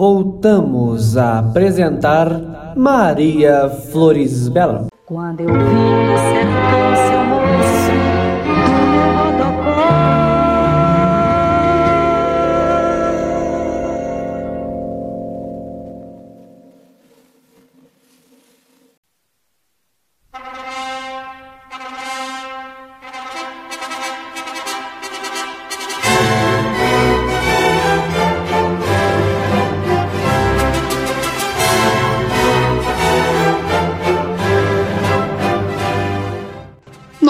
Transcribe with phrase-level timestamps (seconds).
[0.00, 4.86] Voltamos a apresentar Maria Flores Bela.
[5.04, 7.39] Quando eu do sertão, seu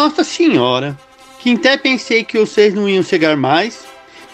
[0.01, 0.97] Nossa senhora,
[1.39, 3.85] que até pensei que vocês não iam chegar mais.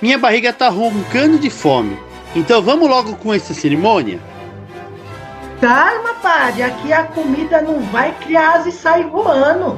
[0.01, 1.99] Minha barriga tá roncando de fome.
[2.37, 4.21] Então vamos logo com essa cerimônia?
[5.61, 9.77] Calma, padre, aqui a comida não vai criar asa e sair voando.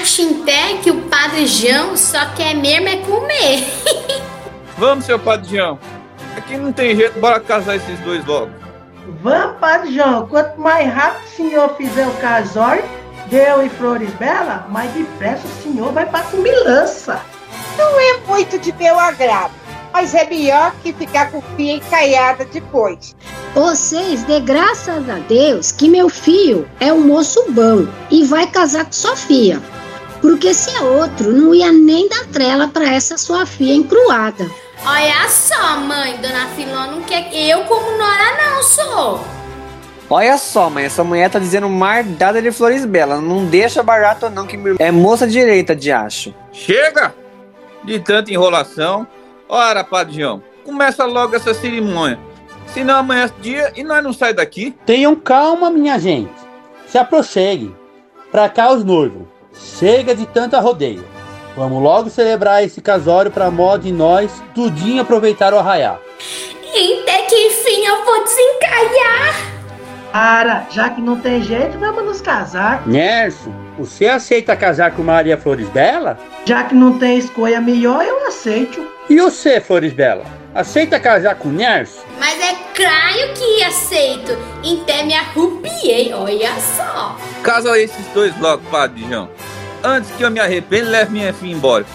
[0.00, 3.64] Acho até que o Padre João só quer mesmo é comer.
[4.78, 5.76] Vamos, seu Padre João.
[6.36, 8.52] Aqui não tem jeito, bora casar esses dois logo.
[9.22, 12.84] Vamos, padre João, quanto mais rápido o senhor fizer o casório,
[13.26, 17.20] deu e flores bela, mais depressa o senhor vai pra comilança.
[17.76, 19.52] Não é muito de meu agrado,
[19.92, 23.14] mas é melhor que ficar com fia encaiada depois.
[23.54, 28.84] Vocês dê graças a Deus que meu filho é um moço bom e vai casar
[28.84, 29.62] com Sofia.
[30.20, 34.50] Porque se é outro, não ia nem dar trela pra essa sua filha encruada.
[34.86, 39.24] Olha só, mãe, Dona Filó não quer eu como Nora não sou.
[40.08, 43.22] Olha só, mãe, essa mulher tá dizendo mardada de flores belas.
[43.22, 46.34] Não deixa barato não, que é moça direita de acho.
[46.52, 47.14] Chega
[47.82, 49.06] de tanta enrolação.
[49.48, 52.18] Ora, Padre João, começa logo essa cerimônia.
[52.66, 54.74] Senão amanhã é dia e nós não sai daqui.
[54.84, 56.32] Tenham calma, minha gente.
[56.86, 57.74] Se aproxeguem.
[58.30, 59.22] Pra cá os noivos.
[59.78, 61.04] Chega de tanta rodeio.
[61.56, 66.00] Vamos logo celebrar esse casório pra modo de nós tudinho aproveitar o arraiar.
[66.74, 69.53] E até que enfim eu vou desencalhar.
[70.14, 72.86] Para, já que não tem jeito, vamos nos casar.
[72.86, 76.16] Nerso, você aceita casar com Maria Flores Bela?
[76.44, 78.86] Já que não tem escolha melhor, eu aceito.
[79.10, 80.24] E você, Flores Bela?
[80.54, 82.06] Aceita casar com Nerso?
[82.16, 84.38] Mas é claro que aceito.
[84.82, 87.18] Até me arrupiei, olha só.
[87.42, 89.28] Casa esses dois logo, Padre João.
[89.82, 91.86] Antes que eu me arrependa, leve minha filha embora.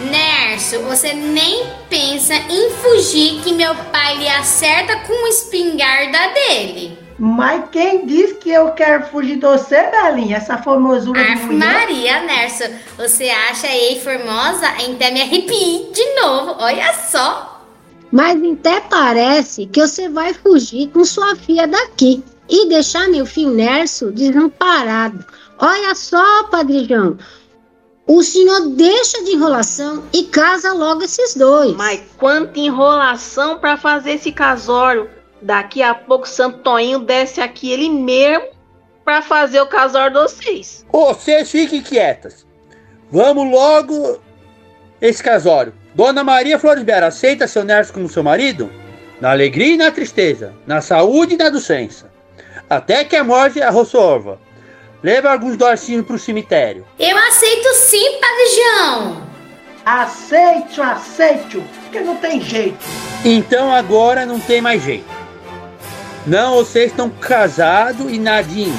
[0.00, 7.09] Nerso, você nem pensa em fugir que meu pai lhe acerta com a espingarda dele.
[7.22, 10.38] Mas quem diz que eu quero fugir de você, Belinha?
[10.38, 11.58] Essa formosura de Ave mulher.
[11.58, 12.64] Maria, Nerso,
[12.96, 14.66] você acha ei formosa?
[14.66, 17.62] Até me arrepiei de novo, olha só.
[18.10, 23.50] Mas até parece que você vai fugir com sua filha daqui e deixar meu filho
[23.50, 25.22] Nerso desamparado.
[25.58, 27.18] Olha só, Padre João.
[28.06, 31.76] O senhor deixa de enrolação e casa logo esses dois.
[31.76, 35.19] Mas quanta enrolação pra fazer esse casório.
[35.42, 38.48] Daqui a pouco Santo Toinho desce aqui ele mesmo
[39.04, 40.86] pra fazer o casório de vocês.
[40.92, 42.46] Vocês fiquem quietas.
[43.10, 44.20] Vamos logo
[45.00, 45.72] esse casório.
[45.94, 48.70] Dona Maria Flores Bela, aceita seu Nerso como seu marido?
[49.20, 52.10] Na alegria e na tristeza, na saúde e na doença.
[52.68, 53.70] Até que a morte a.
[55.02, 56.86] Leva alguns dorcinhos pro cemitério.
[56.98, 59.30] Eu aceito sim, Padre João.
[59.84, 62.78] Aceito, aceito, porque não tem jeito.
[63.24, 65.19] Então agora não tem mais jeito.
[66.26, 68.78] Não, vocês estão casados e nadinho.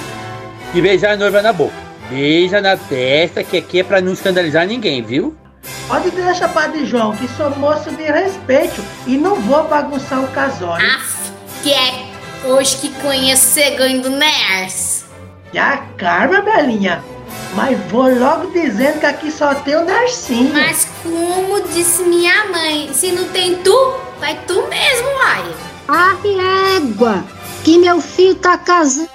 [0.73, 1.73] E beijar a noiva na boca.
[2.09, 5.35] Beija na testa, que aqui é pra não escandalizar ninguém, viu?
[5.87, 10.85] Pode deixar, Padre João, que sou moço de respeito e não vou bagunçar o casório.
[10.85, 11.31] Aff,
[11.63, 12.11] que é
[12.45, 15.05] hoje que conheço o segredo do Nerso.
[15.53, 17.03] Já calma, Belinha.
[17.53, 20.53] Mas vou logo dizendo que aqui só tem o Nercinho.
[20.53, 25.43] Mas como disse minha mãe, se não tem tu, vai tu mesmo, ai.
[25.87, 26.15] A
[27.01, 27.23] égua,
[27.63, 29.09] que meu filho tá casando.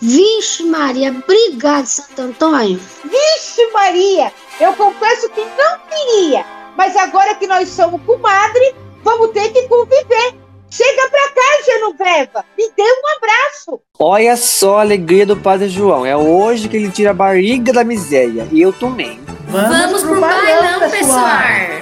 [0.00, 2.80] Vixe Maria, obrigado, Santo Antônio.
[3.04, 6.44] Vixe Maria, eu confesso que não queria,
[6.76, 10.34] mas agora que nós somos comadre, vamos ter que conviver.
[10.70, 13.80] Chega pra cá, Genoveva, me dê um abraço.
[13.98, 16.06] Olha só a alegria do Padre João.
[16.06, 18.46] É hoje que ele tira a barriga da miséria.
[18.52, 19.20] E eu também.
[19.48, 21.26] Vamos, pro bailão, pessoal.
[21.26, 21.79] Quando